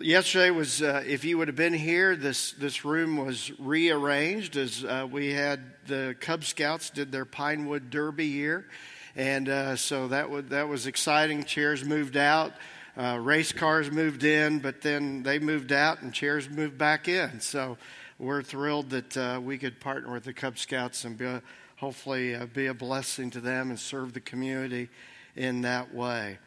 [0.00, 4.84] yesterday was, uh, if you would have been here, this, this room was rearranged as
[5.10, 8.66] we had the Cub Scouts did their Pinewood Derby here
[9.16, 11.42] and uh, so that was that was exciting.
[11.44, 12.52] Chairs moved out,
[12.96, 17.40] uh, race cars moved in, but then they moved out and chairs moved back in.
[17.40, 17.78] So
[18.18, 21.42] we're thrilled that uh, we could partner with the Cub Scouts and be a,
[21.76, 24.88] hopefully uh, be a blessing to them and serve the community
[25.36, 26.38] in that way.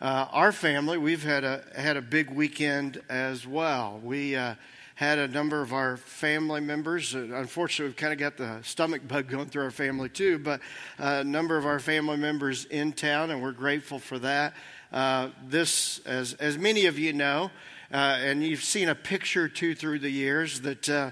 [0.00, 4.00] Uh, our family, we've had a had a big weekend as well.
[4.02, 4.56] We uh,
[4.96, 7.14] had a number of our family members.
[7.14, 10.60] Uh, unfortunately, we've kind of got the stomach bug going through our family too, but
[10.98, 14.54] a number of our family members in town, and we're grateful for that.
[14.92, 17.50] Uh, this, as, as many of you know,
[17.92, 21.10] uh, and you've seen a picture too through the years, that uh,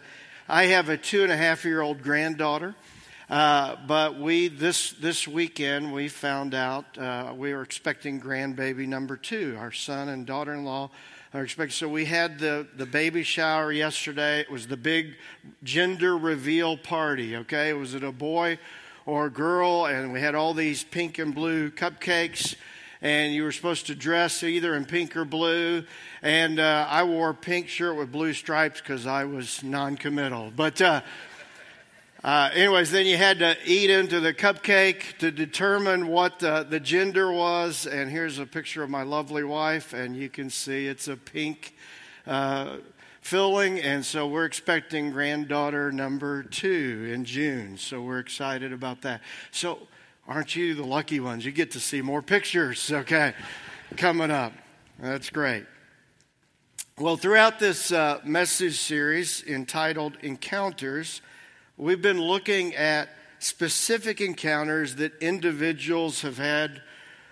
[0.49, 2.75] I have a two and a half year old granddaughter.
[3.31, 9.17] Uh, but we this this weekend we found out uh, we were expecting grandbaby number
[9.17, 9.57] two.
[9.57, 10.91] Our son and daughter-in-law
[11.33, 11.73] are expecting.
[11.73, 14.41] So we had the, the baby shower yesterday.
[14.41, 15.15] It was the big
[15.63, 17.73] gender reveal party, okay?
[17.73, 18.59] Was it a boy
[19.07, 19.87] or a girl?
[19.87, 22.57] And we had all these pink and blue cupcakes.
[23.03, 25.85] And you were supposed to dress either in pink or blue.
[26.23, 30.53] And uh, I wore a pink shirt with blue stripes because I was non committal.
[30.55, 31.01] But uh,
[32.23, 36.79] uh, anyways, then you had to eat into the cupcake to determine what the, the
[36.79, 37.87] gender was.
[37.87, 41.75] And here's a picture of my lovely wife, and you can see it's a pink
[42.27, 42.77] uh,
[43.23, 43.81] filling.
[43.81, 47.79] And so we're expecting granddaughter number two in June.
[47.79, 49.23] So we're excited about that.
[49.51, 49.79] So,
[50.27, 51.45] aren't you the lucky ones?
[51.45, 53.35] You get to see more pictures, okay,
[53.97, 54.53] coming up.
[54.99, 55.67] That's great.
[56.99, 61.23] Well, throughout this uh, message series entitled Encounters,
[61.81, 66.83] We've been looking at specific encounters that individuals have had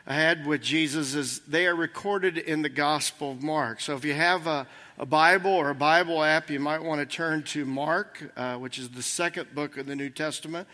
[0.07, 3.83] had with Jesus as they are recorded in the Gospel of Mark.
[3.83, 4.67] So if you have a,
[4.97, 8.79] a Bible or a Bible app, you might want to turn to Mark, uh, which
[8.79, 10.67] is the second book of the New Testament.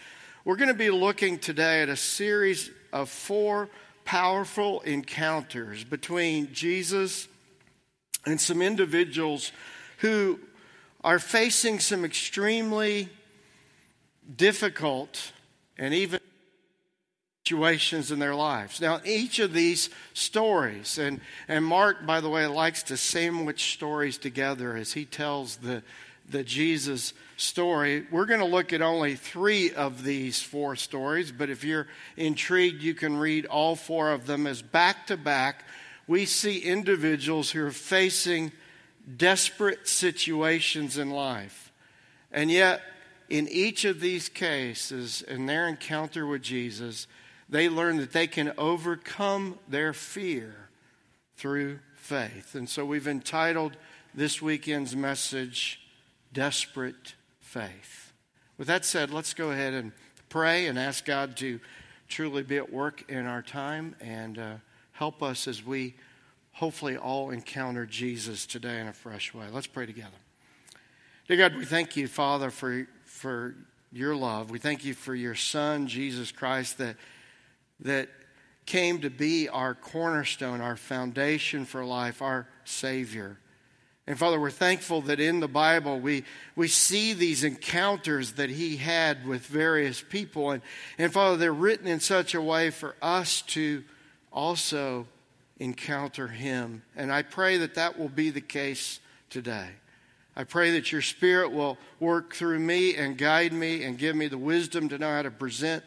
[0.46, 3.70] We're going to be looking today at a series of four
[4.04, 7.28] powerful encounters between Jesus
[8.26, 9.52] and some individuals
[9.98, 10.38] who
[11.02, 13.08] are facing some extremely
[14.36, 15.32] difficult
[15.78, 16.20] and even
[17.46, 18.82] situations in their lives.
[18.82, 24.18] Now, each of these stories, and, and Mark, by the way, likes to sandwich stories
[24.18, 25.82] together as he tells the,
[26.28, 28.06] the Jesus story.
[28.10, 31.86] We're going to look at only three of these four stories, but if you're
[32.16, 35.64] intrigued, you can read all four of them as back to back.
[36.06, 38.52] We see individuals who are facing
[39.16, 41.72] desperate situations in life.
[42.32, 42.82] And yet,
[43.28, 47.06] in each of these cases, in their encounter with Jesus,
[47.48, 50.68] they learn that they can overcome their fear
[51.36, 52.54] through faith.
[52.54, 53.76] And so we've entitled
[54.14, 55.80] this weekend's message,
[56.34, 58.12] Desperate Faith.
[58.58, 59.92] With that said, let's go ahead and
[60.28, 61.58] pray and ask God to
[62.08, 64.54] truly be at work in our time and uh,
[64.92, 65.94] help us as we
[66.52, 69.46] hopefully all encounter Jesus today in a fresh way.
[69.50, 70.10] Let's pray together.
[71.26, 73.54] Dear God, we thank you, Father, for for
[73.94, 74.50] your love.
[74.50, 76.96] We thank you for your Son, Jesus Christ, that,
[77.80, 78.08] that
[78.66, 83.38] came to be our cornerstone, our foundation for life, our Savior.
[84.06, 86.24] And Father, we're thankful that in the Bible we,
[86.56, 90.50] we see these encounters that He had with various people.
[90.50, 90.62] And,
[90.98, 93.82] and Father, they're written in such a way for us to
[94.30, 95.06] also
[95.58, 96.82] encounter Him.
[96.94, 99.68] And I pray that that will be the case today.
[100.36, 104.28] I pray that your Spirit will work through me and guide me and give me
[104.28, 105.82] the wisdom to know how to present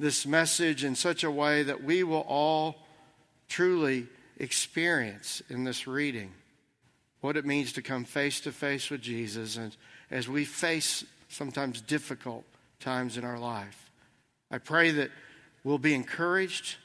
[0.00, 2.86] this message in such a way that we will all
[3.48, 4.08] truly
[4.38, 6.32] experience in this reading
[7.20, 9.76] what it means to come face to face with Jesus and
[10.10, 12.44] as we face sometimes difficult
[12.80, 13.90] times in our life.
[14.50, 15.10] I pray that
[15.62, 16.76] we'll be encouraged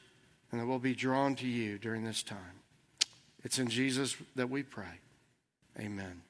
[0.52, 2.62] and that we'll be drawn to you during this time.
[3.44, 5.00] It's in Jesus that we pray.
[5.80, 6.22] Amen.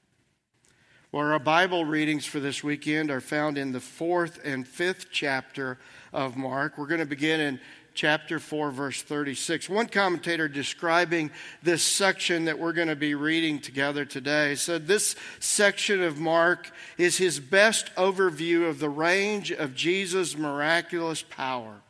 [1.12, 5.78] Well, our Bible readings for this weekend are found in the fourth and fifth chapter
[6.12, 6.78] of Mark.
[6.78, 7.60] We're going to begin in
[7.96, 9.70] chapter 4, verse 36.
[9.70, 11.32] One commentator describing
[11.64, 16.70] this section that we're going to be reading together today said this section of Mark
[16.98, 21.82] is his best overview of the range of Jesus' miraculous power.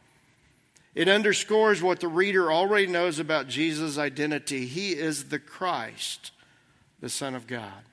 [0.94, 4.66] It underscores what the reader already knows about Jesus' identity.
[4.66, 6.32] He is the Christ,
[7.02, 7.84] the Son of God.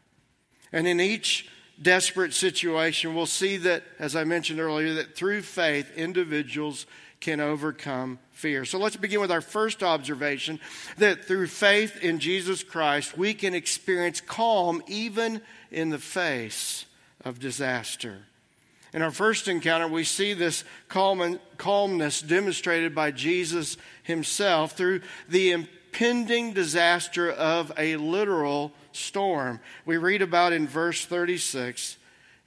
[0.72, 1.48] And in each
[1.80, 6.86] desperate situation, we'll see that, as I mentioned earlier, that through faith, individuals
[7.22, 8.64] can overcome fear.
[8.64, 10.60] So let's begin with our first observation
[10.98, 15.40] that through faith in Jesus Christ, we can experience calm even
[15.70, 16.84] in the face
[17.24, 18.18] of disaster.
[18.92, 25.52] In our first encounter, we see this calm calmness demonstrated by Jesus himself through the
[25.52, 29.60] impending disaster of a literal storm.
[29.86, 31.96] We read about in verse 36,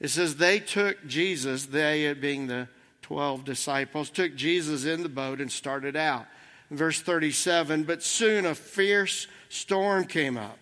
[0.01, 2.67] it says, They took Jesus, they being the
[3.05, 6.25] 12 disciples, took Jesus in the boat and started out.
[6.71, 10.57] Verse 37, but soon a fierce storm came up.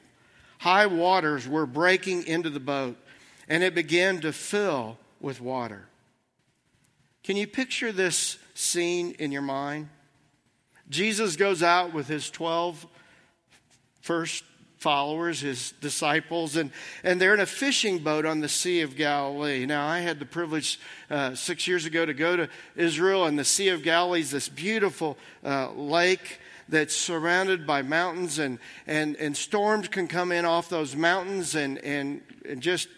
[0.57, 2.98] High waters were breaking into the boat,
[3.48, 5.86] and it began to fill with water.
[7.24, 9.88] Can you picture this scene in your mind?
[10.89, 12.86] Jesus goes out with his 12
[14.01, 14.44] first
[14.83, 16.69] followers, his disciples, and,
[17.06, 19.65] and they're in a fishing boat on the Sea of Galilee.
[19.65, 20.77] Now, I had the privilege
[21.09, 24.50] uh, six years ago to go to Israel, and the Sea of Galilee is this
[24.50, 30.68] beautiful uh, lake that's surrounded by mountains, and, and, and storms can come in off
[30.68, 32.89] those mountains and, and, and just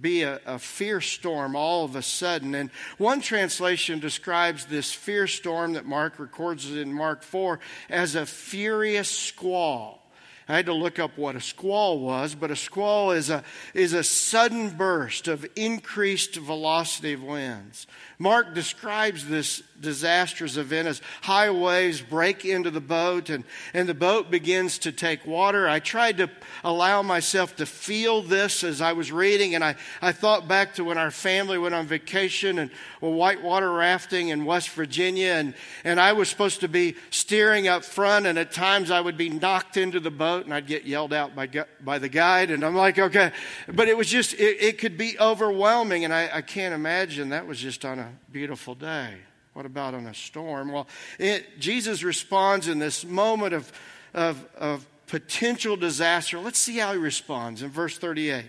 [0.00, 2.54] be a, a, fierce storm all of a sudden.
[2.54, 7.58] And one translation describes this fierce storm that Mark records in Mark 4
[7.90, 10.03] as a furious squall.
[10.48, 13.42] I had to look up what a squall was, but a squall is a,
[13.72, 17.86] is a sudden burst of increased velocity of winds.
[18.18, 23.94] Mark describes this disastrous event as high waves break into the boat and, and the
[23.94, 25.68] boat begins to take water.
[25.68, 26.30] I tried to
[26.62, 30.84] allow myself to feel this as I was reading, and I, I thought back to
[30.84, 35.54] when our family went on vacation and well, whitewater rafting in West Virginia, and,
[35.84, 39.28] and I was supposed to be steering up front, and at times I would be
[39.28, 41.48] knocked into the boat and I'd get yelled out by,
[41.82, 43.32] by the guide, and I'm like, okay.
[43.68, 47.46] But it was just, it, it could be overwhelming, and I, I can't imagine that
[47.46, 49.16] was just on a beautiful day.
[49.54, 50.70] What about on a storm?
[50.70, 53.72] Well, it, Jesus responds in this moment of,
[54.12, 56.38] of, of potential disaster.
[56.38, 58.44] Let's see how he responds in verse 38.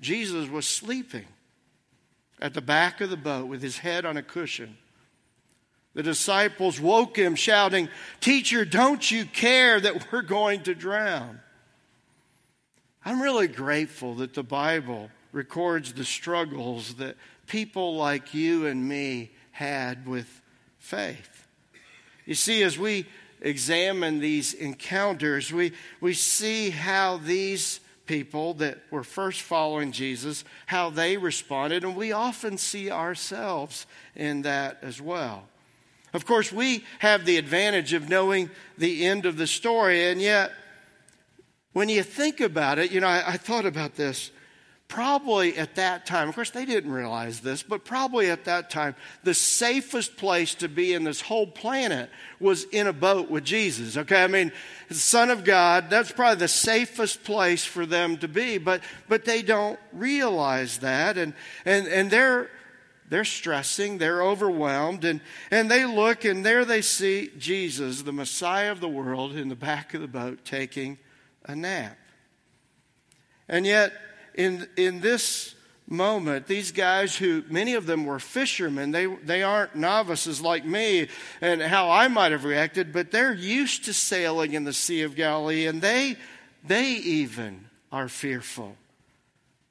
[0.00, 1.24] Jesus was sleeping
[2.40, 4.76] at the back of the boat with his head on a cushion.
[5.94, 7.88] The disciples woke him, shouting,
[8.20, 11.40] Teacher, don't you care that we're going to drown?
[13.04, 17.16] I'm really grateful that the Bible records the struggles that
[17.46, 20.39] people like you and me had with
[20.80, 21.46] faith.
[22.26, 23.06] You see, as we
[23.40, 30.90] examine these encounters, we, we see how these people that were first following Jesus, how
[30.90, 35.44] they responded, and we often see ourselves in that as well.
[36.12, 40.50] Of course, we have the advantage of knowing the end of the story, and yet,
[41.72, 44.32] when you think about it, you know, I, I thought about this
[44.90, 48.96] probably at that time, of course, they didn't realize this, but probably at that time,
[49.22, 53.96] the safest place to be in this whole planet was in a boat with Jesus.
[53.96, 54.50] Okay, I mean,
[54.88, 59.24] the Son of God, that's probably the safest place for them to be, but, but
[59.24, 62.50] they don't realize that, and, and, and they're,
[63.08, 65.20] they're stressing, they're overwhelmed, and,
[65.52, 69.54] and they look, and there they see Jesus, the Messiah of the world, in the
[69.54, 70.98] back of the boat taking
[71.44, 71.96] a nap.
[73.48, 73.92] And yet,
[74.34, 75.54] in, in this
[75.88, 81.08] moment, these guys who, many of them were fishermen, they, they aren't novices like me
[81.40, 85.16] and how I might have reacted, but they're used to sailing in the Sea of
[85.16, 86.16] Galilee and they,
[86.64, 88.76] they even are fearful.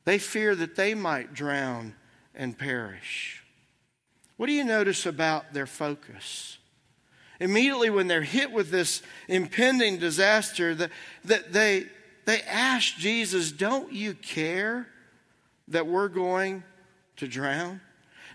[0.05, 1.95] They fear that they might drown
[2.35, 3.43] and perish.
[4.37, 6.57] What do you notice about their focus?
[7.39, 10.91] Immediately, when they're hit with this impending disaster, that,
[11.25, 11.85] that they,
[12.29, 14.87] they asked Jesus, Don't you care
[15.67, 16.63] that we're going
[17.17, 17.81] to drown?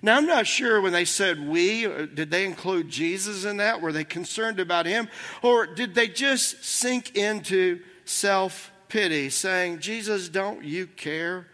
[0.03, 3.81] Now, I'm not sure when they said we, uh, did they include Jesus in that?
[3.81, 5.09] Were they concerned about him?
[5.43, 11.47] Or did they just sink into self pity, saying, Jesus, don't you care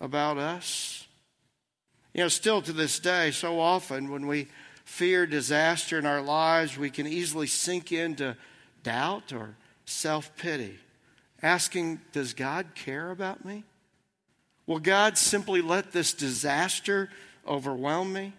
[0.00, 1.06] about us?
[2.14, 4.48] You know, still to this day, so often when we
[4.84, 8.36] fear disaster in our lives, we can easily sink into
[8.84, 10.78] doubt or self pity
[11.42, 13.64] asking, Does God care about me?
[14.66, 17.08] Will God simply let this disaster
[17.46, 18.34] overwhelm me?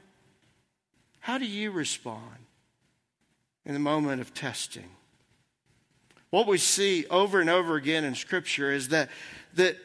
[1.19, 2.45] How do you respond
[3.65, 4.89] in the moment of testing?
[6.29, 9.09] What we see over and over again in Scripture is that,
[9.55, 9.77] that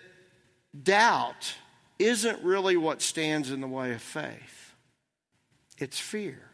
[0.83, 1.55] doubt
[1.99, 4.75] isn't really what stands in the way of faith,
[5.79, 6.54] it's fear.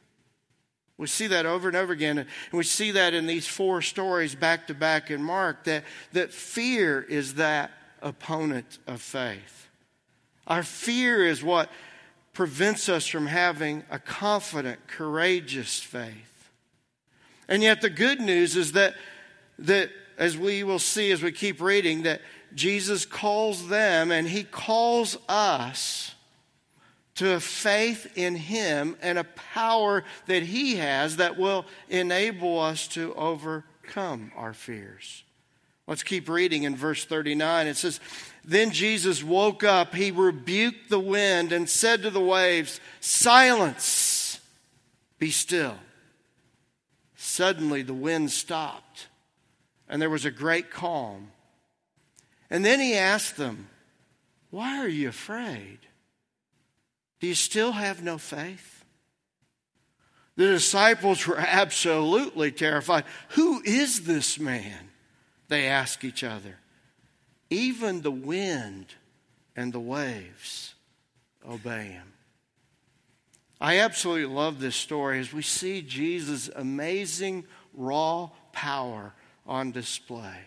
[1.01, 4.35] We see that over and over again, and we see that in these four stories
[4.35, 7.71] back to back in Mark that, that fear is that
[8.03, 9.69] opponent of faith.
[10.47, 11.71] Our fear is what
[12.35, 16.51] prevents us from having a confident, courageous faith.
[17.49, 18.93] And yet, the good news is that,
[19.59, 19.89] that
[20.19, 22.21] as we will see as we keep reading, that
[22.55, 26.15] Jesus calls them and he calls us
[27.21, 32.89] to a faith in him and a power that he has that will enable us
[32.89, 35.23] to overcome our fears.
[35.87, 37.67] Let's keep reading in verse 39.
[37.67, 38.01] It says,
[38.43, 44.41] Then Jesus woke up, he rebuked the wind and said to the waves, Silence,
[45.19, 45.77] be still.
[47.17, 49.09] Suddenly the wind stopped,
[49.91, 51.33] and there was a great calm.
[52.49, 53.69] And then he asked them,
[54.49, 55.81] Why are you afraid?
[57.21, 58.85] Do you still have no faith?
[60.37, 63.05] The disciples were absolutely terrified.
[63.31, 64.91] Who is this man?
[65.49, 66.57] They ask each other.
[67.51, 68.95] Even the wind
[69.55, 70.75] and the waves
[71.47, 72.13] obey him.
[73.61, 79.13] I absolutely love this story as we see Jesus' amazing raw power
[79.47, 80.39] on display.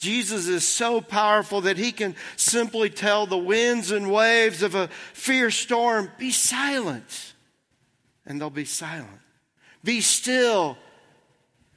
[0.00, 4.88] Jesus is so powerful that he can simply tell the winds and waves of a
[5.12, 7.34] fierce storm, be silent,
[8.24, 9.20] and they'll be silent.
[9.84, 10.78] Be still,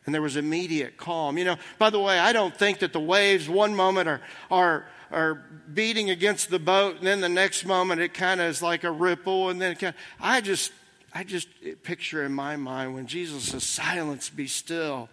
[0.06, 1.38] and there was immediate calm.
[1.38, 4.86] You know, by the way, I don't think that the waves one moment are, are,
[5.12, 8.86] are beating against the boat, and then the next moment it kind of is like
[8.86, 10.72] a ripple, and then kind of, I just,
[11.14, 11.50] I just
[11.84, 15.10] picture in my mind when Jesus says, silence, be still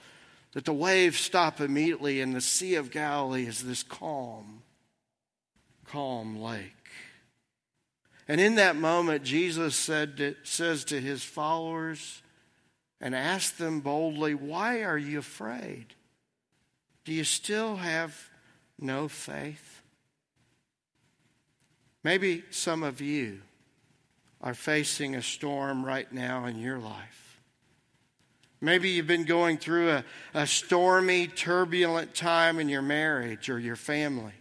[0.53, 4.63] that the waves stop immediately and the Sea of Galilee is this calm,
[5.85, 6.75] calm lake.
[8.27, 12.23] And in that moment, Jesus said to, says to his followers
[13.01, 15.95] and asked them boldly, Why are you afraid?
[17.05, 18.31] Do you still have
[18.79, 19.83] no faith?
[22.05, 23.41] Maybe some of you
[24.41, 27.20] are facing a storm right now in your life.
[28.61, 33.77] Maybe you've been going through a, a stormy, turbulent time in your marriage or your
[33.77, 34.35] family.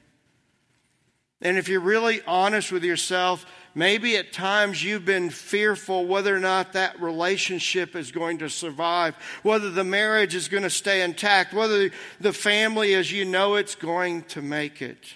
[1.41, 6.39] And if you're really honest with yourself, maybe at times you've been fearful whether or
[6.39, 11.53] not that relationship is going to survive, whether the marriage is going to stay intact,
[11.53, 15.15] whether the family as you know it's going to make it.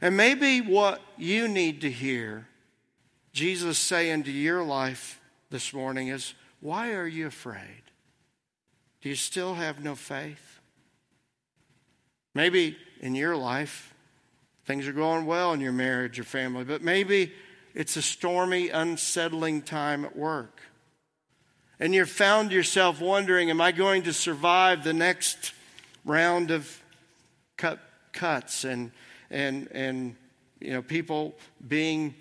[0.00, 2.48] And maybe what you need to hear
[3.32, 5.20] Jesus say into your life
[5.50, 7.83] this morning is, Why are you afraid?
[9.04, 10.60] Do you still have no faith?
[12.34, 13.92] Maybe in your life,
[14.64, 17.30] things are going well in your marriage or family, but maybe
[17.74, 20.62] it's a stormy, unsettling time at work.
[21.78, 25.52] And you've found yourself wondering, am I going to survive the next
[26.06, 26.82] round of
[27.58, 27.80] cut,
[28.12, 28.90] cuts and,
[29.30, 30.16] and, and
[30.62, 31.34] you know, people
[31.68, 32.14] being,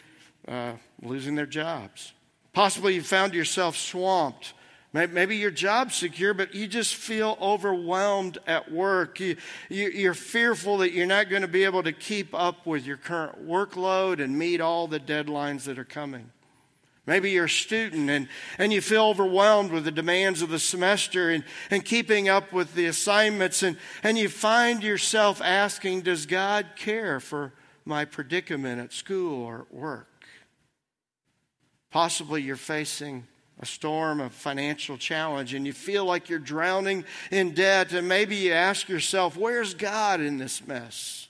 [0.50, 2.12] uh, losing their jobs?
[2.52, 4.54] Possibly you found yourself swamped
[4.94, 9.20] Maybe your job's secure, but you just feel overwhelmed at work.
[9.20, 12.86] You, you, are fearful that you're not going to be able to keep up with
[12.86, 16.30] your current workload and meet all the deadlines that are coming.
[17.08, 18.28] Maybe you're a student and,
[18.60, 22.76] and you feel overwhelmed with the demands of the semester and, and keeping up with
[22.76, 27.52] the assignments, and, and you find yourself asking, Does God care for
[27.84, 30.08] my predicament at school or at work?
[31.90, 33.26] Possibly you're facing
[33.64, 38.36] a storm, a financial challenge, and you feel like you're drowning in debt, and maybe
[38.36, 41.30] you ask yourself, Where's God in this mess?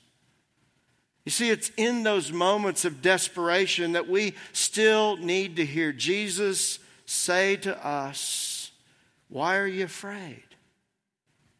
[1.25, 6.79] You see, it's in those moments of desperation that we still need to hear Jesus
[7.05, 8.71] say to us,
[9.29, 10.43] Why are you afraid?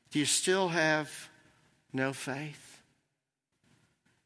[0.10, 1.30] Do you still have
[1.94, 2.63] no faith?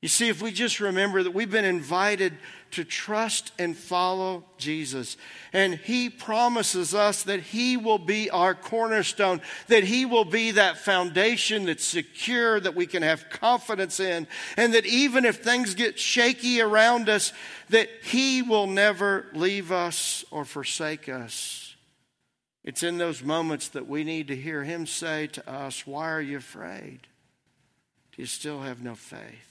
[0.01, 2.37] You see, if we just remember that we've been invited
[2.71, 5.17] to trust and follow Jesus,
[5.53, 10.77] and He promises us that He will be our cornerstone, that He will be that
[10.77, 15.97] foundation that's secure, that we can have confidence in, and that even if things get
[15.97, 17.33] shaky around us,
[17.69, 21.75] that He will never leave us or forsake us.
[22.63, 26.21] It's in those moments that we need to hear Him say to us, Why are
[26.21, 27.07] you afraid?
[28.11, 29.46] Do you still have no faith?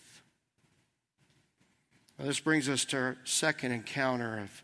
[2.18, 4.62] Well, this brings us to our second encounter of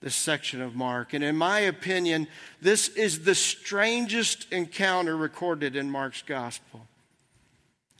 [0.00, 1.12] this section of Mark.
[1.14, 2.26] And in my opinion,
[2.60, 6.86] this is the strangest encounter recorded in Mark's gospel.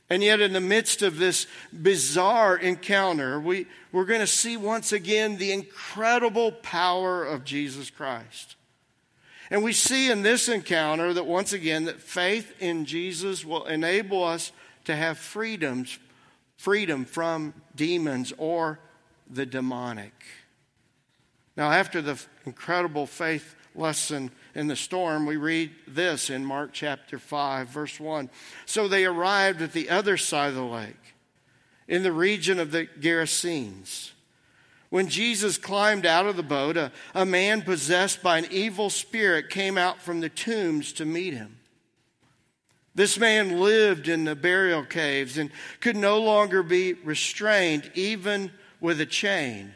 [0.09, 4.93] And yet, in the midst of this bizarre encounter, we, we're going to see once
[4.93, 8.55] again the incredible power of Jesus Christ.
[9.51, 14.23] And we see in this encounter that once again that faith in Jesus will enable
[14.23, 14.53] us
[14.85, 15.99] to have freedoms,
[16.55, 18.79] freedom from demons or
[19.29, 20.13] the demonic.
[21.55, 27.17] Now, after the incredible faith lesson in the storm, we read this in Mark chapter
[27.17, 28.29] 5, verse 1.
[28.65, 31.15] So they arrived at the other side of the lake,
[31.87, 34.11] in the region of the Gerasenes.
[34.89, 39.49] When Jesus climbed out of the boat, a, a man possessed by an evil spirit
[39.49, 41.57] came out from the tombs to meet him.
[42.95, 49.01] This man lived in the burial caves and could no longer be restrained, even with
[49.01, 49.73] a chain.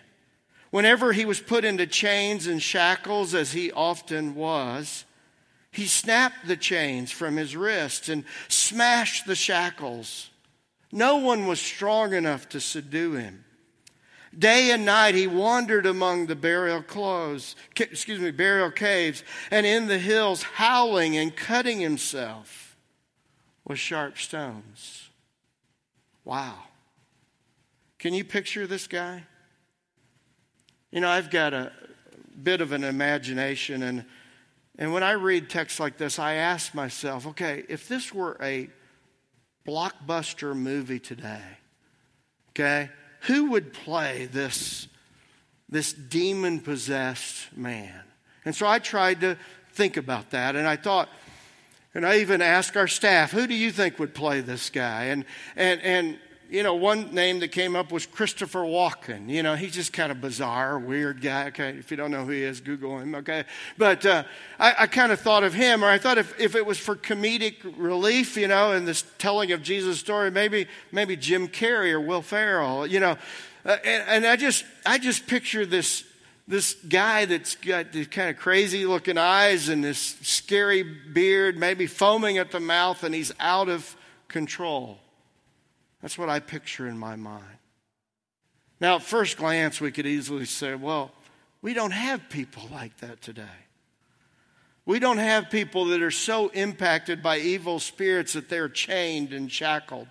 [0.70, 5.06] Whenever he was put into chains and shackles, as he often was,
[5.72, 10.30] he snapped the chains from his wrists and smashed the shackles.
[10.92, 13.46] No one was strong enough to subdue him.
[14.38, 19.88] Day and night he wandered among the burial clothes, excuse me, burial caves and in
[19.88, 22.78] the hills, howling and cutting himself
[23.66, 25.10] with sharp stones.
[26.24, 26.60] Wow.
[28.02, 29.22] Can you picture this guy?
[30.90, 31.72] You know, I've got a
[32.42, 34.06] bit of an imagination, and,
[34.80, 38.70] and when I read texts like this, I ask myself, okay, if this were a
[39.68, 41.44] blockbuster movie today,
[42.50, 42.90] okay,
[43.28, 44.88] who would play this,
[45.70, 48.02] this demon possessed man?
[48.46, 49.38] And so I tried to
[49.74, 51.08] think about that, and I thought,
[51.94, 55.04] and I even asked our staff, who do you think would play this guy?
[55.04, 55.24] And,
[55.56, 56.20] and, and
[56.52, 59.30] you know, one name that came up was Christopher Walken.
[59.30, 61.48] You know, he's just kind of bizarre, weird guy.
[61.48, 63.16] Okay, if you don't know who he is, Google him.
[63.16, 63.46] Okay,
[63.78, 64.26] but uh,
[64.60, 66.98] I, I kind of thought of him, or I thought if, if it was for
[66.98, 72.02] comedic relief, you know, in this telling of Jesus' story, maybe maybe Jim Carrey or
[72.02, 72.86] Will Ferrell.
[72.86, 73.18] You know,
[73.64, 76.04] uh, and, and I just I just picture this
[76.50, 81.88] this guy that's got these kind of crazy looking eyes and this scary beard, maybe
[81.88, 83.96] foaming at the mouth, and he's out of
[84.28, 85.01] control.
[86.02, 87.44] That's what I picture in my mind.
[88.80, 91.12] Now, at first glance, we could easily say, well,
[91.62, 93.44] we don't have people like that today.
[94.86, 99.52] We don't have people that are so impacted by evil spirits that they're chained and
[99.52, 100.08] shackled.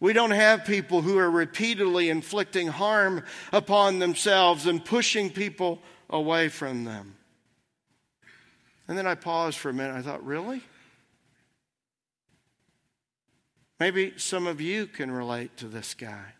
[0.00, 6.48] We don't have people who are repeatedly inflicting harm upon themselves and pushing people away
[6.48, 7.16] from them.
[8.86, 9.96] And then I paused for a minute.
[9.96, 10.62] I thought, really?
[13.80, 16.34] Maybe some of you can relate to this guy.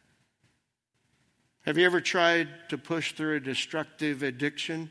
[1.66, 4.90] Have you ever tried to push through a destructive addiction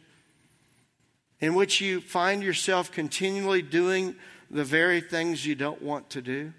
[1.40, 4.16] in which you find yourself continually doing
[4.50, 6.54] the very things you don't want to do?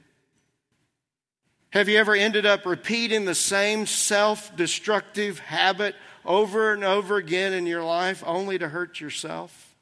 [1.70, 7.52] Have you ever ended up repeating the same self destructive habit over and over again
[7.52, 9.76] in your life only to hurt yourself?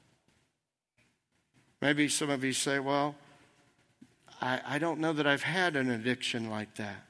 [1.81, 3.15] Maybe some of you say, well,
[4.41, 7.05] I, I don't know that I've had an addiction like that.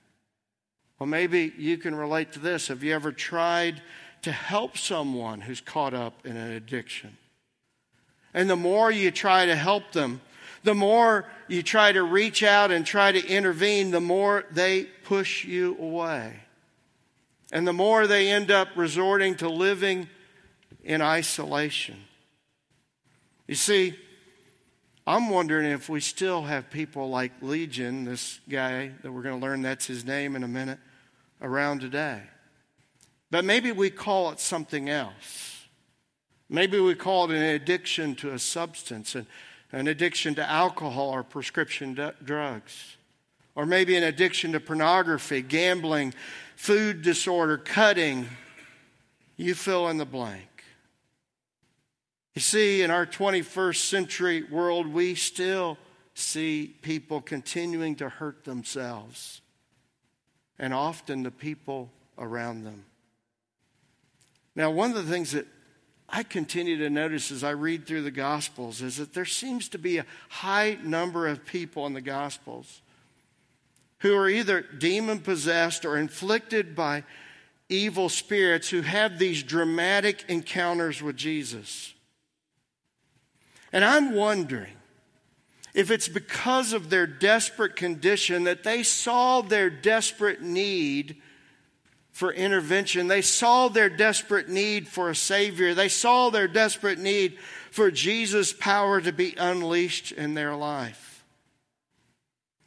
[0.99, 2.69] Well, maybe you can relate to this.
[2.69, 3.83] Have you ever tried
[4.23, 7.17] to help someone who's caught up in an addiction?
[8.33, 10.21] And the more you try to help them,
[10.63, 15.45] the more you try to reach out and try to intervene, the more they push
[15.45, 16.41] you away.
[17.53, 20.09] And the more they end up resorting to living
[20.83, 21.97] in isolation.
[23.47, 23.97] You see,
[25.07, 29.47] I'm wondering if we still have people like Legion, this guy that we're going to
[29.47, 30.81] learn that's his name in a minute,
[31.41, 32.23] around today.
[33.31, 35.65] But maybe we call it something else.
[36.49, 39.29] Maybe we call it an addiction to a substance, an,
[39.71, 42.97] an addiction to alcohol or prescription d- drugs.
[43.55, 46.15] Or maybe an addiction to pornography, gambling,
[46.57, 48.29] food disorder, cutting.
[49.37, 50.56] You fill in the blank.
[52.37, 55.79] You see, in our 21st century world, we still
[56.13, 59.41] see people continuing to hurt themselves
[60.59, 62.85] and often the people around them.
[64.55, 65.47] Now, one of the things that
[66.11, 69.79] I continue to notice as I read through the Gospels is that there seems to
[69.79, 72.83] be a high number of people in the Gospels
[74.01, 77.03] who are either demon possessed or inflicted by
[77.71, 81.95] evil spirits who have these dramatic encounters with Jesus.
[83.77, 84.73] And I'm wondering
[85.75, 91.17] if it's because of their desperate condition that they saw their desperate need
[92.11, 97.37] for intervention, they saw their desperate need for a Savior, they saw their desperate need
[97.71, 101.23] for Jesus' power to be unleashed in their life.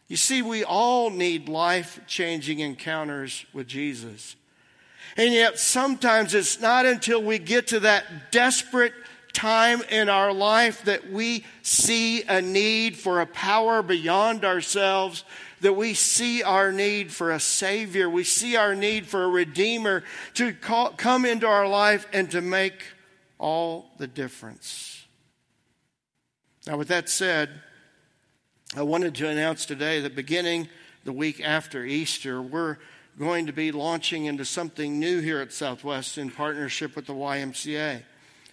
[0.07, 4.35] You see, we all need life changing encounters with Jesus.
[5.17, 8.93] And yet, sometimes it's not until we get to that desperate
[9.33, 15.23] time in our life that we see a need for a power beyond ourselves,
[15.61, 20.03] that we see our need for a Savior, we see our need for a Redeemer
[20.35, 22.83] to call, come into our life and to make
[23.37, 25.05] all the difference.
[26.67, 27.49] Now, with that said,
[28.75, 30.69] I wanted to announce today that beginning
[31.03, 32.77] the week after Easter, we're
[33.17, 38.03] going to be launching into something new here at Southwest in partnership with the YMCA.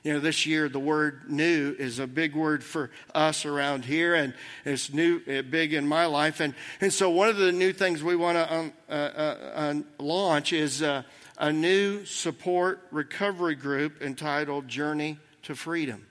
[0.07, 4.15] You know, this year the word new is a big word for us around here,
[4.15, 6.39] and it's new, uh, big in my life.
[6.39, 10.53] And, and so, one of the new things we want to um, uh, uh, launch
[10.53, 11.03] is uh,
[11.39, 16.07] a new support recovery group entitled Journey to Freedom.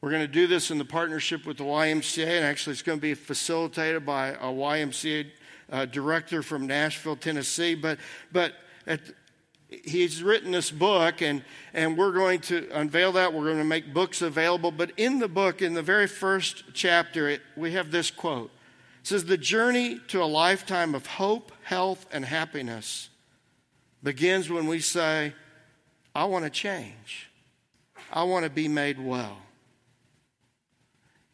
[0.00, 2.98] We're going to do this in the partnership with the YMCA, and actually, it's going
[2.98, 5.26] to be facilitated by a YMCA
[5.70, 7.76] uh, director from Nashville, Tennessee.
[7.76, 8.00] But,
[8.32, 8.54] but
[8.88, 9.02] at,
[9.68, 11.42] he's written this book, and,
[11.74, 13.32] and we're going to unveil that.
[13.32, 14.70] We're going to make books available.
[14.70, 18.50] But in the book, in the very first chapter, it, we have this quote
[19.00, 23.08] It says, The journey to a lifetime of hope, health, and happiness
[24.02, 25.32] begins when we say,
[26.14, 27.30] I want to change,
[28.12, 29.38] I want to be made well.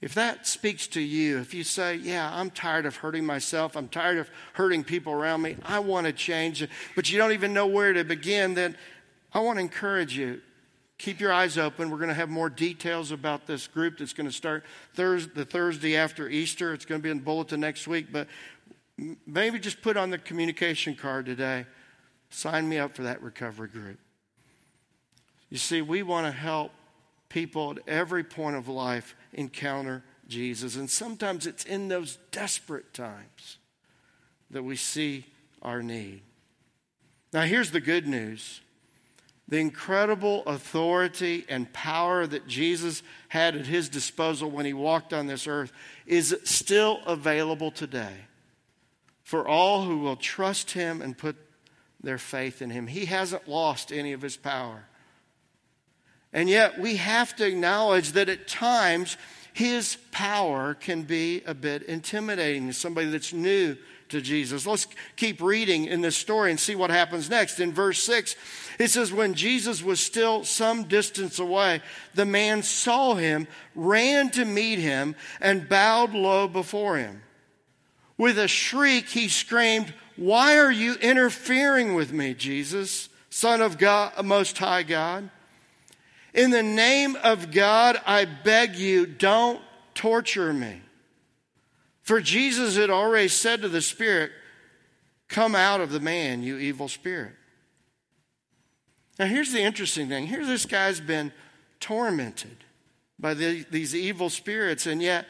[0.03, 3.89] If that speaks to you, if you say, Yeah, I'm tired of hurting myself, I'm
[3.89, 7.69] tired of hurting people around me, I want to change, but you don't even know
[7.69, 8.77] where to begin, then
[9.33, 10.41] I want to encourage you.
[10.99, 11.91] Keep your eyes open.
[11.91, 15.45] We're going to have more details about this group that's going to start Thursday, the
[15.45, 16.75] Thursday after Easter.
[16.75, 18.29] It's going to be in the bulletin next week, but
[19.27, 21.67] maybe just put on the communication card today.
[22.31, 23.99] Sign me up for that recovery group.
[25.49, 26.73] You see, we want to help
[27.33, 30.77] people at every point of life encounter Jesus.
[30.77, 33.59] And sometimes it's in those desperate times
[34.51, 35.25] that we see
[35.63, 36.21] our need.
[37.33, 38.61] Now, here's the good news
[39.49, 45.27] the incredible authority and power that Jesus had at his disposal when he walked on
[45.27, 45.73] this earth
[46.07, 48.15] is still available today
[49.23, 51.37] for all who will trust him and put
[52.03, 52.87] their faith in him.
[52.87, 54.85] He hasn't lost any of his power.
[56.33, 59.17] And yet, we have to acknowledge that at times
[59.53, 63.77] his power can be a bit intimidating to somebody that's new
[64.09, 64.67] to Jesus.
[64.67, 67.61] Let's keep reading in this story and see what happens next.
[67.61, 68.37] In verse 6,
[68.79, 71.83] it says, When Jesus was still some distance away,
[72.15, 77.23] the man saw him, ran to meet him, and bowed low before him.
[78.17, 84.25] With a shriek, he screamed, Why are you interfering with me, Jesus, Son of God,
[84.25, 85.29] Most High God?
[86.35, 89.61] In the name of God, I beg you, don't
[89.95, 90.81] torture me.
[92.03, 94.33] For Jesus had already said to the Spirit,
[95.29, 97.33] Come out of the man, you evil spirit.
[99.19, 100.27] Now, here's the interesting thing.
[100.27, 101.33] Here, this guy's been
[101.81, 102.65] tormented
[103.19, 105.27] by the, these evil spirits, and yet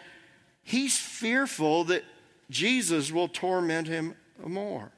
[0.64, 2.02] he's fearful that
[2.50, 4.90] Jesus will torment him more.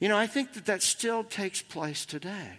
[0.00, 2.58] You know, I think that that still takes place today.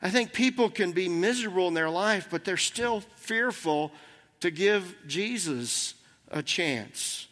[0.00, 3.92] I think people can be miserable in their life, but they're still fearful
[4.40, 5.94] to give Jesus
[6.30, 7.26] a chance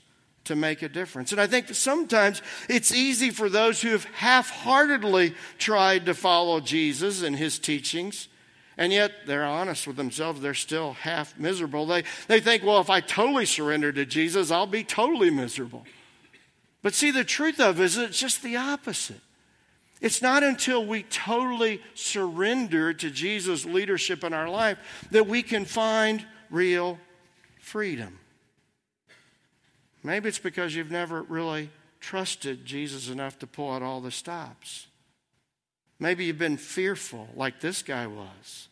[0.45, 1.33] to make a difference.
[1.33, 6.61] And I think sometimes it's easy for those who have half heartedly tried to follow
[6.61, 8.29] Jesus and his teachings,
[8.77, 11.87] and yet they're honest with themselves, they're still half miserable.
[11.87, 15.85] They, they think, well, if I totally surrender to Jesus, I'll be totally miserable.
[16.83, 19.21] But see, the truth of it is it's just the opposite.
[20.01, 24.79] It's not until we totally surrender to Jesus' leadership in our life
[25.11, 26.99] that we can find real
[27.61, 28.19] freedom.
[30.03, 34.87] Maybe it's because you've never really trusted Jesus enough to pull out all the stops.
[35.99, 38.69] Maybe you've been fearful, like this guy was,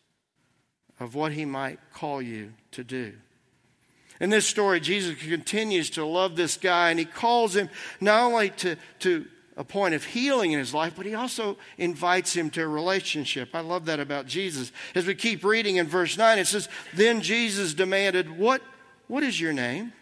[1.00, 3.14] of what he might call you to do.
[4.20, 7.68] In this story, Jesus continues to love this guy, and he calls him
[8.00, 12.34] not only to, to a point of healing in his life, but he also invites
[12.34, 13.50] him to a relationship.
[13.54, 14.72] I love that about Jesus.
[14.94, 18.62] As we keep reading in verse 9, it says, Then Jesus demanded, What,
[19.06, 19.92] what is your name?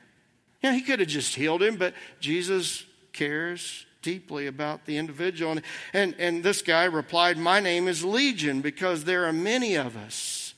[0.62, 5.53] Yeah, he could have just healed him, but Jesus cares deeply about the individual.
[5.53, 5.62] And,
[5.93, 10.55] and, and this guy replied, My name is Legion, because there are many of us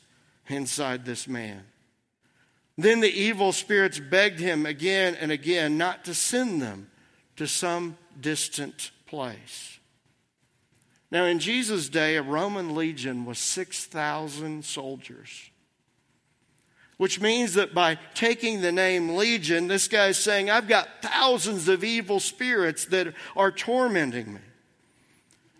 [0.48, 1.64] inside this man.
[2.76, 6.90] Then the evil spirits begged him again and again not to send them
[7.36, 9.78] to some distant place.
[11.10, 15.50] Now, in Jesus' day, a Roman legion was 6,000 soldiers,
[16.96, 21.84] which means that by taking the name legion, this guy's saying, I've got thousands of
[21.84, 24.40] evil spirits that are tormenting me.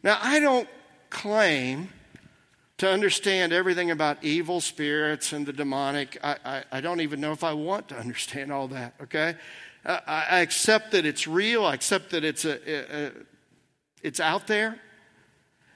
[0.02, 0.68] Now, I don't
[1.08, 1.90] claim
[2.78, 6.18] to understand everything about evil spirits and the demonic.
[6.22, 9.36] I, I, I, don't even know if I want to understand all that, okay?
[9.84, 13.12] I, I accept that it's real, I accept that it's, a, a, a,
[14.02, 14.80] it's out there.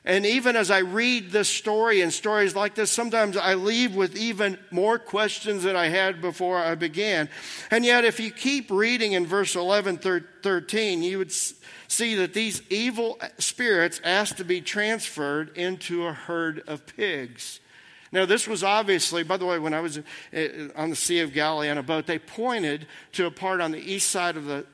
[0.05, 4.17] And even as I read this story and stories like this, sometimes I leave with
[4.17, 7.29] even more questions than I had before I began.
[7.71, 12.63] And yet, if you keep reading in verse 11, 13, you would see that these
[12.71, 17.61] evil spirits asked to be transferred into a herd of pigs.
[18.11, 20.03] Now, this was obviously, by the way, when I was uh,
[20.77, 23.79] on the Sea of Galilee on a boat, they pointed to a part on the
[23.79, 24.65] east side of the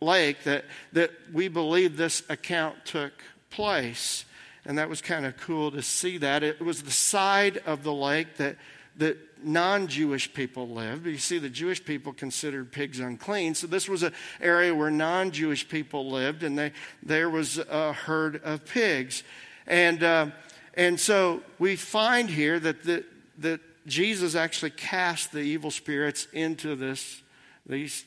[0.00, 3.12] lake that, that we believe this account took
[3.50, 4.24] place.
[4.66, 6.42] And that was kind of cool to see that.
[6.42, 8.56] It was the side of the lake that,
[8.96, 11.06] that non Jewish people lived.
[11.06, 13.54] You see, the Jewish people considered pigs unclean.
[13.54, 17.92] So this was an area where non Jewish people lived, and they, there was a
[17.92, 19.22] herd of pigs.
[19.66, 20.26] And, uh,
[20.76, 23.04] and so we find here that, the,
[23.38, 27.22] that Jesus actually cast the evil spirits into this,
[27.66, 28.04] these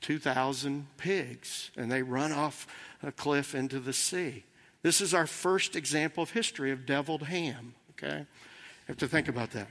[0.00, 2.66] 2,000 pigs, and they run off
[3.02, 4.44] a cliff into the sea.
[4.82, 8.26] This is our first example of history of deviled ham, okay?
[8.86, 9.68] Have to think about that.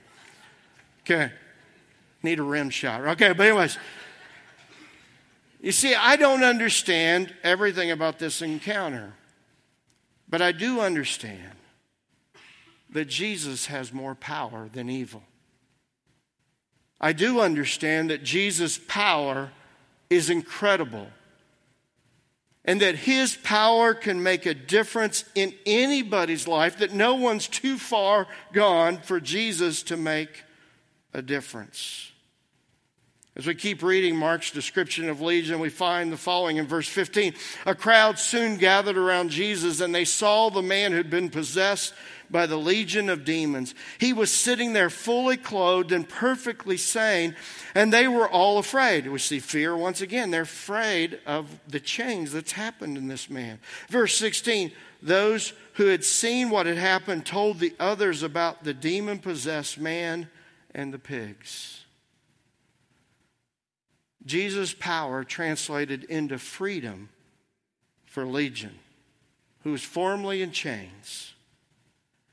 [1.01, 1.31] Okay.
[2.21, 3.01] Need a rim shot.
[3.01, 3.77] Okay, but anyways.
[5.61, 9.13] You see, I don't understand everything about this encounter,
[10.29, 11.51] but I do understand
[12.91, 15.23] that Jesus has more power than evil.
[16.99, 19.51] I do understand that Jesus' power
[20.09, 21.07] is incredible
[22.65, 27.77] and that his power can make a difference in anybody's life, that no one's too
[27.77, 30.43] far gone for Jesus to make
[31.13, 32.11] a difference.
[33.35, 37.33] As we keep reading Mark's description of Legion, we find the following in verse 15.
[37.65, 41.93] A crowd soon gathered around Jesus, and they saw the man who'd been possessed
[42.31, 43.73] by the legion of demons.
[43.97, 47.35] He was sitting there fully clothed and perfectly sane,
[47.75, 49.07] and they were all afraid.
[49.07, 50.31] We see fear once again.
[50.31, 53.59] They're afraid of the change that's happened in this man.
[53.89, 59.19] Verse 16 those who had seen what had happened told the others about the demon
[59.19, 60.29] possessed man
[60.75, 61.85] and the pigs.
[64.25, 67.09] Jesus' power translated into freedom
[68.05, 68.77] for Legion,
[69.63, 71.33] who was formerly in chains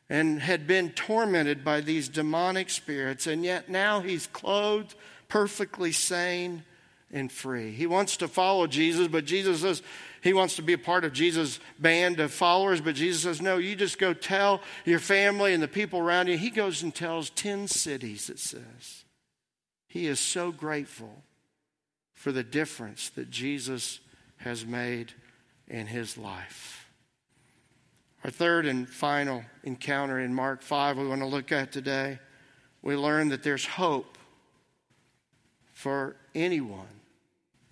[0.08, 4.94] and had been tormented by these demonic spirits, and yet now he's clothed,
[5.28, 6.62] perfectly sane,
[7.12, 7.72] and free.
[7.72, 9.82] He wants to follow Jesus, but Jesus says
[10.22, 13.58] he wants to be a part of Jesus' band of followers, but Jesus says, No,
[13.58, 16.36] you just go tell your family and the people around you.
[16.36, 19.04] He goes and tells 10 cities, it says.
[19.86, 21.22] He is so grateful
[22.12, 24.00] for the difference that Jesus
[24.38, 25.12] has made
[25.68, 26.85] in his life.
[28.24, 32.18] Our third and final encounter in Mark 5 we want to look at today,
[32.82, 34.18] we learn that there's hope
[35.72, 37.00] for anyone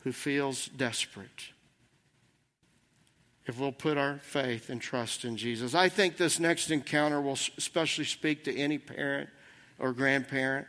[0.01, 1.51] who feels desperate
[3.47, 5.75] if we'll put our faith and trust in Jesus.
[5.75, 9.29] I think this next encounter will especially speak to any parent
[9.79, 10.67] or grandparent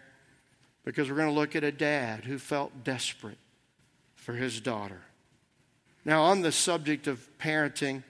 [0.83, 3.37] because we're going to look at a dad who felt desperate
[4.15, 5.01] for his daughter.
[6.03, 8.03] Now, on the subject of parenting,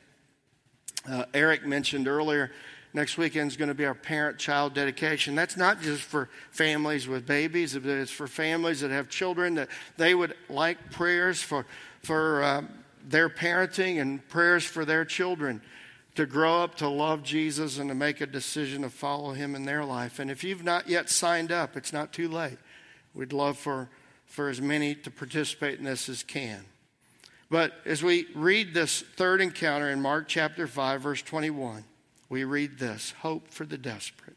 [1.07, 2.51] uh, Eric mentioned earlier,
[2.93, 5.35] next weekend is going to be our parent child dedication.
[5.35, 10.15] That's not just for families with babies, it's for families that have children that they
[10.15, 11.65] would like prayers for,
[12.01, 12.61] for uh,
[13.07, 15.61] their parenting and prayers for their children
[16.15, 19.65] to grow up to love Jesus and to make a decision to follow him in
[19.65, 20.19] their life.
[20.19, 22.57] And if you've not yet signed up, it's not too late.
[23.13, 23.89] We'd love for,
[24.25, 26.63] for as many to participate in this as can.
[27.49, 31.83] But as we read this third encounter in Mark chapter 5, verse 21,
[32.29, 34.35] we read this hope for the desperate.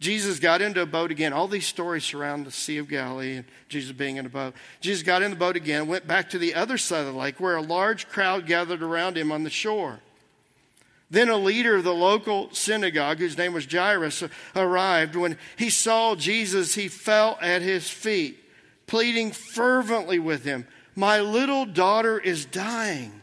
[0.00, 1.32] Jesus got into a boat again.
[1.32, 4.54] All these stories surround the Sea of Galilee and Jesus being in a boat.
[4.80, 7.40] Jesus got in the boat again, went back to the other side of the lake
[7.40, 10.00] where a large crowd gathered around him on the shore.
[11.10, 14.24] Then a leader of the local synagogue, whose name was Jairus,
[14.56, 15.14] arrived.
[15.14, 18.38] When he saw Jesus, he fell at his feet,
[18.86, 20.66] pleading fervently with him.
[20.96, 23.20] My little daughter is dying.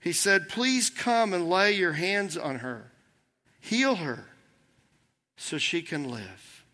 [0.00, 2.90] He said, Please come and lay your hands on her,
[3.60, 4.26] heal her,
[5.36, 6.64] so she can live.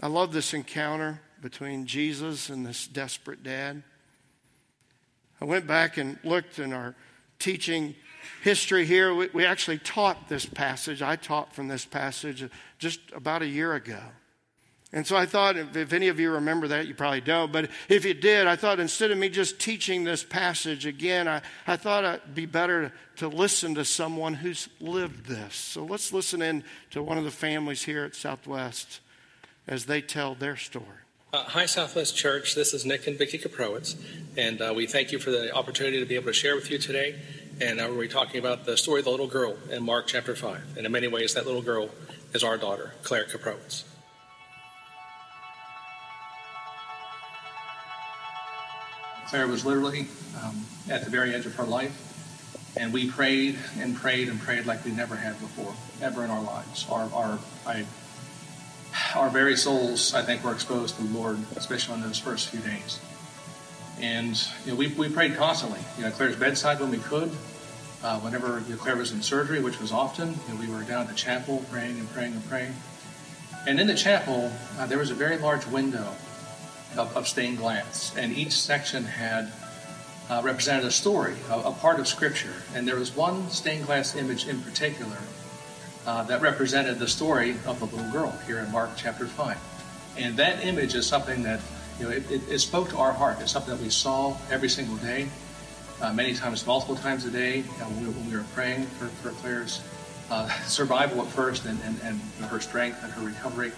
[0.00, 3.82] I love this encounter between Jesus and this desperate dad.
[5.40, 6.94] I went back and looked in our
[7.38, 7.96] teaching
[8.42, 9.14] history here.
[9.14, 11.02] We, we actually taught this passage.
[11.02, 12.48] I taught from this passage
[12.78, 14.00] just about a year ago.
[14.94, 17.70] And so I thought, if, if, any of you remember that, you probably don't, but
[17.88, 21.76] if you did, I thought instead of me just teaching this passage again, I, I
[21.76, 25.54] thought it'd be better to, listen to someone who's lived this.
[25.54, 29.00] So let's listen in to one of the families here at Southwest
[29.66, 30.86] as they tell their story.
[31.32, 32.54] Uh, hi, Southwest Church.
[32.54, 33.96] This is Nick and Vicki Kaprowitz,
[34.36, 36.76] and uh, we thank you for the opportunity to be able to share with you
[36.76, 37.14] today.
[37.60, 40.76] And uh, we're talking about the story of the little girl in Mark chapter 5.
[40.76, 41.88] And in many ways, that little girl
[42.34, 43.84] is our daughter, Claire Kaprowitz.
[49.32, 50.06] Claire was literally
[50.44, 51.96] um, at the very edge of her life.
[52.76, 56.42] And we prayed and prayed and prayed like we never had before, ever in our
[56.42, 56.86] lives.
[56.90, 57.86] Our, our, I,
[59.14, 62.60] our very souls, I think, were exposed to the Lord, especially in those first few
[62.60, 63.00] days.
[64.02, 65.80] And you know, we, we prayed constantly.
[65.96, 67.30] You know, Claire's bedside when we could.
[68.02, 70.82] Uh, whenever you know, Claire was in surgery, which was often, you know, we were
[70.82, 72.74] down at the chapel praying and praying and praying.
[73.66, 76.14] And in the chapel, uh, there was a very large window
[76.96, 79.50] of, of stained glass, and each section had
[80.30, 82.54] uh, represented a story, a, a, part of Scripture.
[82.74, 85.18] And there was one stained glass image in particular
[86.06, 89.58] uh, that represented the story of the little girl here in Mark chapter 5.
[90.16, 91.60] And that image is something that,
[91.98, 93.38] you know, it, it, it spoke to our heart.
[93.40, 95.28] It's something that we saw every single day,
[96.00, 99.06] uh, many times, multiple times a day, know, when, we, when, we, were praying for,
[99.06, 99.82] for Claire's
[100.30, 103.72] uh, survival at first and, and, and her strength and her recovery.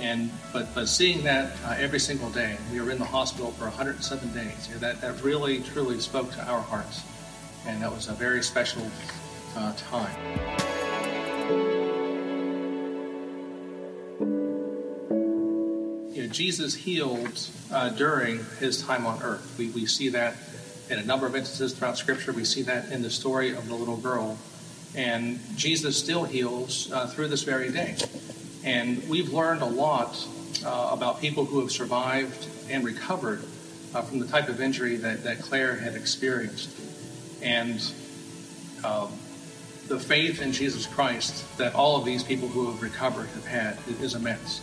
[0.00, 3.64] And but but seeing that uh, every single day, we were in the hospital for
[3.64, 4.68] 107 days.
[4.80, 7.02] That that really truly spoke to our hearts,
[7.66, 8.82] and that was a very special
[9.56, 10.14] uh, time.
[16.12, 19.54] You know, Jesus healed uh, during his time on earth.
[19.56, 20.34] We we see that
[20.90, 22.32] in a number of instances throughout Scripture.
[22.32, 24.38] We see that in the story of the little girl,
[24.96, 27.96] and Jesus still heals uh, through this very day.
[28.64, 30.26] And we've learned a lot
[30.64, 33.42] uh, about people who have survived and recovered
[33.94, 36.70] uh, from the type of injury that, that Claire had experienced.
[37.42, 37.82] And
[38.82, 39.12] um,
[39.88, 43.78] the faith in Jesus Christ that all of these people who have recovered have had
[44.00, 44.62] is immense.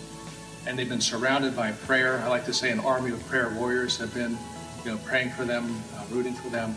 [0.65, 2.19] And they've been surrounded by prayer.
[2.19, 4.35] I like to say an army of prayer warriors have been
[4.83, 6.75] you know, praying for them, uh, rooting for them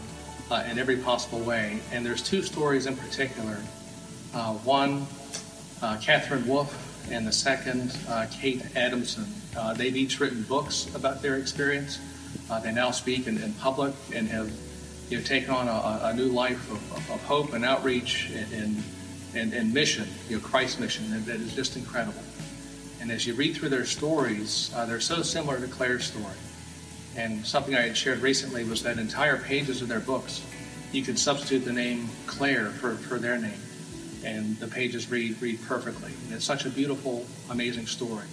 [0.50, 1.80] uh, in every possible way.
[1.90, 3.56] And there's two stories in particular.
[4.34, 5.06] Uh, one,
[6.00, 9.26] Catherine Wolf and the second, uh, Kate Adamson.
[9.56, 11.98] Uh, they've each written books about their experience.
[12.50, 14.50] Uh, they now speak in, in, public and have
[15.08, 18.82] you know, taken on a, a new life of, of, hope and outreach and,
[19.34, 22.22] and, and, mission, you know, Christ's mission, and that is just incredible.
[23.00, 26.24] And as you read through their stories, uh, they're so similar to Claire's story.
[27.16, 30.42] And something I had shared recently was that entire pages of their books,
[30.90, 33.60] you could substitute the name Claire for, for their name
[34.24, 36.12] and the pages read read perfectly.
[36.24, 38.26] And it's such a beautiful, amazing story.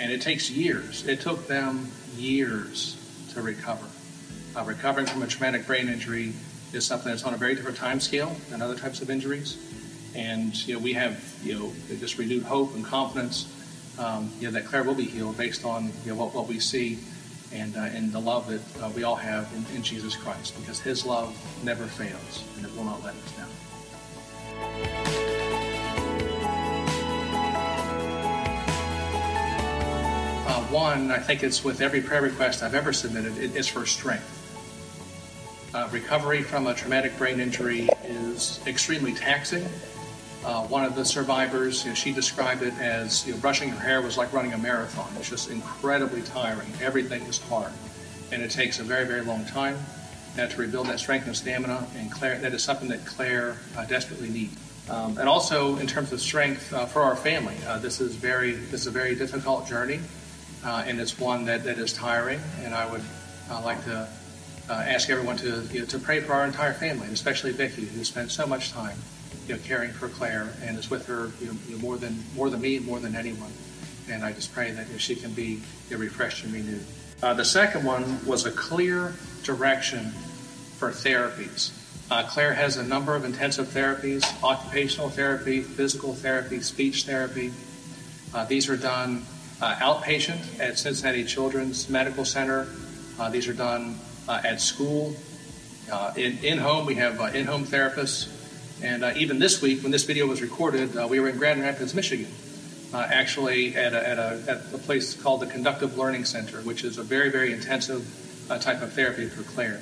[0.00, 1.06] And it takes years.
[1.06, 2.96] It took them years
[3.32, 3.86] to recover.
[4.56, 6.32] Uh, recovering from a traumatic brain injury
[6.72, 9.56] is something that's on a very different time scale than other types of injuries.
[10.14, 13.52] And you know, we have you know just renewed hope and confidence
[13.98, 16.60] um, you know, that Claire will be healed based on you know, what, what we
[16.60, 16.98] see
[17.52, 20.80] and, uh, and the love that uh, we all have in, in Jesus Christ because
[20.80, 23.48] His love never fails and it will not let us down.
[30.70, 34.34] One, I think it's with every prayer request I've ever submitted, it is for strength.
[35.74, 39.66] Uh, recovery from a traumatic brain injury is extremely taxing.
[40.44, 43.78] Uh, one of the survivors, you know, she described it as you know, brushing her
[43.78, 45.10] hair was like running a marathon.
[45.18, 46.72] It's just incredibly tiring.
[46.80, 47.72] Everything is hard,
[48.32, 49.76] and it takes a very, very long time
[50.38, 51.86] uh, to rebuild that strength and stamina.
[51.96, 54.56] And Claire, that is something that Claire uh, desperately needs.
[54.88, 58.52] Um, and also in terms of strength uh, for our family, uh, this is very
[58.52, 60.00] this is a very difficult journey
[60.64, 62.40] uh, and it's one that, that is tiring.
[62.62, 63.02] And I would
[63.50, 64.08] uh, like to
[64.68, 67.86] uh, ask everyone to you know, to pray for our entire family, and especially Vicki,
[67.86, 68.96] who spent so much time
[69.46, 72.60] you know, caring for Claire and is with her you know, more than more than
[72.60, 73.50] me, more than anyone.
[74.10, 76.84] And I just pray that she can be refreshed and renewed.
[77.22, 80.10] Uh, the second one was a clear direction
[80.78, 81.72] for therapies.
[82.10, 87.52] Uh, Claire has a number of intensive therapies occupational therapy, physical therapy, speech therapy.
[88.34, 89.22] Uh, these are done
[89.66, 92.68] outpatient at Cincinnati Children's Medical Center.
[93.18, 93.98] Uh, these are done
[94.28, 95.14] uh, at school.
[95.90, 98.28] Uh, in, in home, we have uh, in home therapists.
[98.82, 101.94] And uh, even this week, when this video was recorded, we were in Grand Rapids,
[101.94, 102.28] Michigan.
[102.92, 106.84] uh, actually at a, at, a, at a place called the Conductive Learning Center, which
[106.84, 109.80] is a very, very intensive uh, type of therapy for Claire.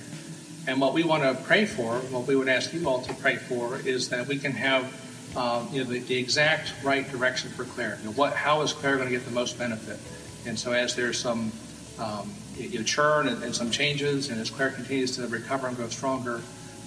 [0.67, 3.37] And what we want to pray for, what we would ask you all to pray
[3.37, 4.85] for, is that we can have
[5.37, 7.99] um, you know, the, the, exact right direction for Claire.
[8.01, 9.99] You know, what, how is Claire going to get the most benefit?
[10.49, 11.53] And so, as there's some
[11.99, 15.77] um, you know, churn and, and, some changes, and as Claire continues to recover and
[15.77, 16.41] grow stronger,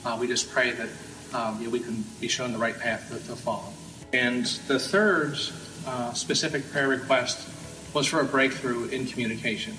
[0.06, 0.90] uh, we just pray that
[1.34, 3.72] um, you know, we can be shown the right path to, to follow.
[4.14, 5.38] And the third
[5.86, 7.48] uh, specific prayer request
[7.94, 9.76] was for a breakthrough in communication.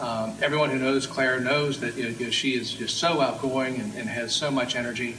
[0.00, 3.94] Um, everyone who knows Claire knows that you know, she is just so outgoing and,
[3.94, 5.16] and, has so much energy,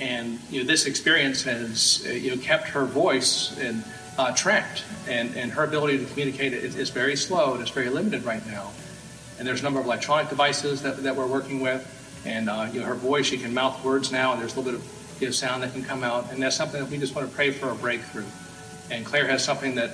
[0.00, 3.84] and you know, this experience has uh, you know kept her voice and
[4.18, 7.88] uh, trapped, and, and her ability to communicate is, is, very slow and it's very
[7.88, 8.70] limited right now.
[9.38, 11.86] And there's a number of electronic devices that, that we're working with,
[12.26, 14.72] and uh, you know, her voice she can mouth words now, and there's a little
[14.72, 17.14] bit of you know, sound that can come out, and that's something that we just
[17.14, 18.26] want to pray for a breakthrough.
[18.90, 19.90] And Claire has something that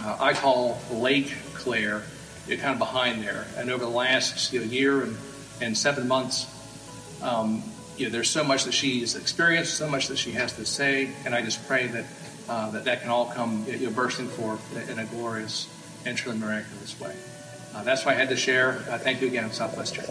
[0.00, 2.02] uh, I call Lake Claire
[2.46, 3.46] you're kind of behind there.
[3.56, 5.16] And over the last you know, year and,
[5.60, 6.46] and seven months,
[7.22, 7.62] um,
[7.96, 11.10] you know, there's so much that she's experienced, so much that she has to say,
[11.24, 12.04] and I just pray that
[12.48, 15.68] uh, that, that can all come you know, bursting forth in a glorious
[16.04, 17.14] and truly miraculous way.
[17.74, 18.84] Uh, that's what I had to share.
[18.90, 20.10] Uh, thank you again, Southwest Church.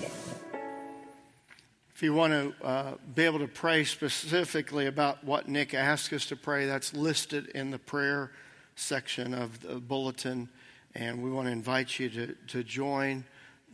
[1.95, 6.25] If you want to uh, be able to pray specifically about what Nick asked us
[6.27, 8.31] to pray, that's listed in the prayer
[8.75, 10.49] section of the bulletin.
[10.95, 13.23] And we want to invite you to, to join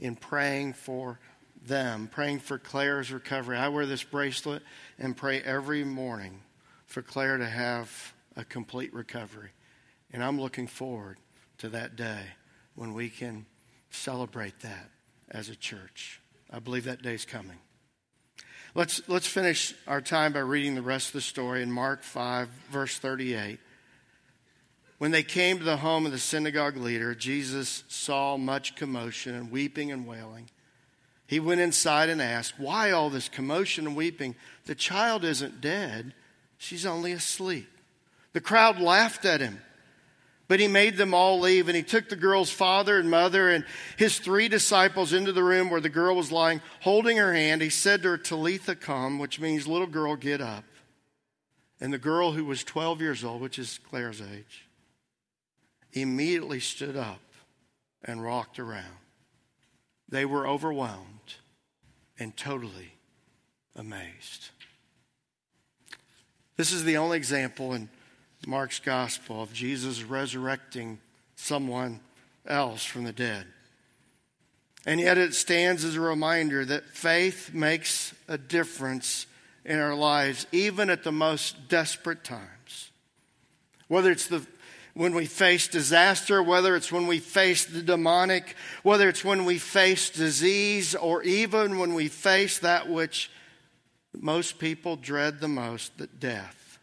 [0.01, 1.19] in praying for
[1.69, 3.55] them, praying for Claire's recovery.
[3.55, 4.61] I wear this bracelet
[4.97, 6.41] and pray every morning
[6.85, 9.51] for Claire to have a complete recovery.
[10.11, 11.17] And I'm looking forward
[11.59, 12.23] to that day
[12.75, 13.45] when we can
[13.91, 14.89] celebrate that
[15.31, 16.19] as a church.
[16.51, 17.59] I believe that day's coming.
[18.75, 22.49] Let's, let's finish our time by reading the rest of the story in Mark 5,
[22.69, 23.59] verse 38.
[24.99, 29.49] When they came to the home of the synagogue leader, Jesus saw much commotion and
[29.49, 30.49] weeping and wailing.
[31.29, 34.33] He went inside and asked, Why all this commotion and weeping?
[34.65, 36.15] The child isn't dead,
[36.57, 37.69] she's only asleep.
[38.33, 39.61] The crowd laughed at him.
[40.47, 43.63] But he made them all leave, and he took the girl's father and mother and
[43.95, 47.61] his three disciples into the room where the girl was lying, holding her hand.
[47.61, 50.63] He said to her, Talitha, koum, which means, little girl, get up.
[51.79, 54.67] And the girl, who was 12 years old, which is Claire's age,
[55.93, 57.21] immediately stood up
[58.03, 58.97] and walked around.
[60.09, 61.35] They were overwhelmed
[62.17, 62.93] and totally
[63.75, 64.49] amazed.
[66.57, 67.89] This is the only example in
[68.45, 70.99] Mark's gospel of Jesus resurrecting
[71.35, 71.99] someone
[72.45, 73.45] else from the dead.
[74.85, 79.25] And yet it stands as a reminder that faith makes a difference
[79.63, 82.91] in our lives, even at the most desperate times.
[83.87, 84.45] Whether it's the
[84.99, 89.57] when we face disaster, whether it's when we face the demonic, whether it's when we
[89.57, 93.31] face disease, or even when we face that which
[94.13, 96.79] most people dread the most, that death.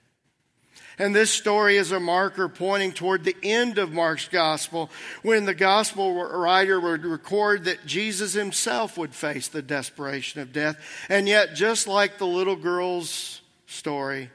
[0.98, 4.88] And this story is a marker pointing toward the end of Mark's gospel
[5.20, 10.78] when the gospel writer would record that Jesus himself would face the desperation of death.
[11.10, 14.30] And yet, just like the little girl's story,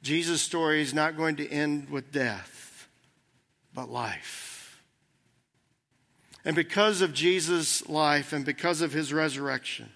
[0.00, 2.56] Jesus' story is not going to end with death
[3.74, 4.82] but life.
[6.44, 9.90] And because of Jesus' life and because of his resurrection,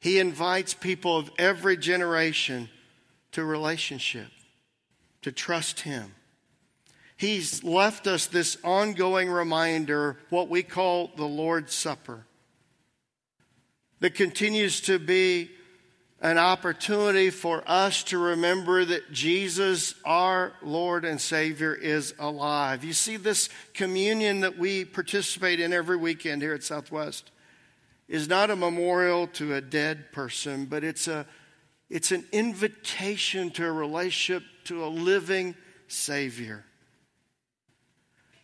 [0.00, 2.68] he invites people of every generation
[3.32, 4.28] to relationship,
[5.22, 6.14] to trust him.
[7.16, 12.26] He's left us this ongoing reminder, what we call the Lord's Supper,
[14.00, 15.50] that continues to be
[16.20, 22.82] an opportunity for us to remember that Jesus, our Lord and Savior, is alive.
[22.82, 27.30] You see, this communion that we participate in every weekend here at Southwest
[28.08, 31.24] is not a memorial to a dead person, but it's, a,
[31.88, 35.54] it's an invitation to a relationship to a living
[35.86, 36.64] Savior.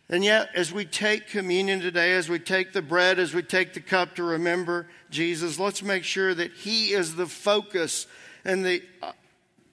[0.07, 3.73] And yet, as we take communion today, as we take the bread, as we take
[3.73, 8.05] the cup to remember Jesus, let's make sure that He is the focus
[8.43, 9.13] and the, uh,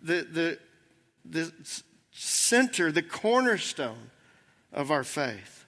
[0.02, 0.58] the, the,
[1.26, 1.52] the
[2.12, 4.10] center, the cornerstone
[4.72, 5.66] of our faith.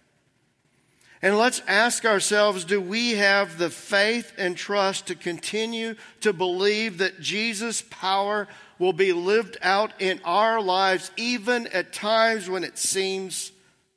[1.21, 6.99] And let's ask ourselves do we have the faith and trust to continue to believe
[6.99, 8.49] that Jesus' power
[8.79, 13.53] will be lived out in our lives, even at times when it seems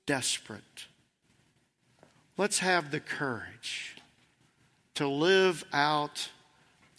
[0.07, 0.87] desperate.
[2.37, 3.95] Let's have the courage
[4.95, 6.29] to live out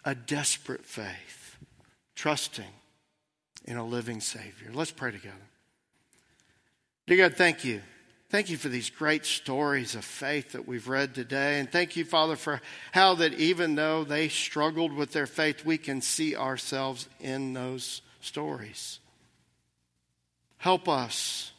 [0.04, 1.56] a desperate faith,
[2.14, 2.64] trusting
[3.64, 4.70] in a living Savior.
[4.72, 5.34] Let's pray together.
[7.08, 7.80] Dear God, thank you.
[8.30, 11.58] Thank you for these great stories of faith that we've read today.
[11.58, 12.60] And thank you, Father, for
[12.92, 18.02] how that even though they struggled with their faith, we can see ourselves in those
[18.20, 19.00] stories.
[20.58, 21.52] Help us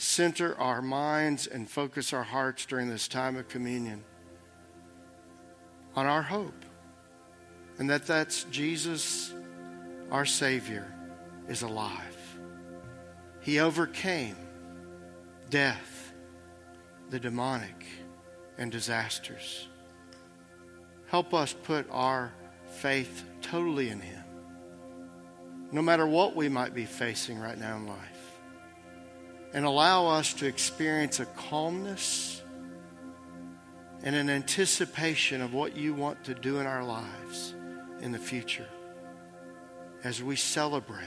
[0.00, 4.02] center our minds and focus our hearts during this time of communion
[5.94, 6.64] on our hope.
[7.78, 9.34] And that that's Jesus,
[10.10, 10.90] our Savior,
[11.48, 12.16] is alive.
[13.42, 14.36] He overcame
[15.50, 16.14] death,
[17.10, 17.84] the demonic,
[18.56, 19.68] and disasters.
[21.08, 22.32] Help us put our
[22.78, 24.24] faith totally in Him,
[25.72, 28.19] no matter what we might be facing right now in life,
[29.52, 32.42] and allow us to experience a calmness
[34.02, 37.54] and an anticipation of what you want to do in our lives
[38.00, 38.68] in the future
[40.04, 41.04] as we celebrate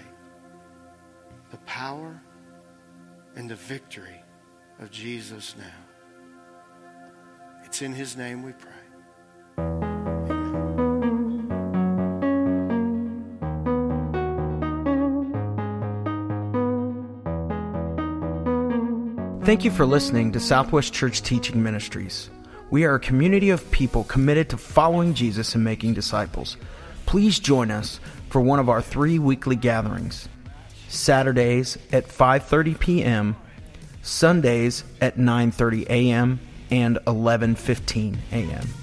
[1.52, 2.22] the power
[3.36, 4.22] and the victory
[4.80, 5.64] of Jesus now.
[7.64, 8.83] It's in his name we pray.
[19.44, 22.30] Thank you for listening to Southwest Church Teaching Ministries.
[22.72, 26.56] We are a community of people committed to following Jesus and making disciples.
[27.06, 30.30] Please join us for one of our three weekly gatherings.
[30.88, 33.36] Saturdays at 5:30 p.m.,
[34.02, 36.40] Sundays at 9:30 a.m.
[36.72, 38.83] and 11:15 a.m.